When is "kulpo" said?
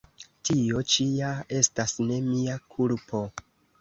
2.73-3.23